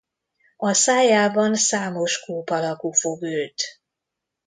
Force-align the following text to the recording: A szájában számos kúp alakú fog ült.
A 0.57 0.73
szájában 0.73 1.55
számos 1.55 2.19
kúp 2.25 2.49
alakú 2.49 2.91
fog 2.91 3.21
ült. 3.21 3.63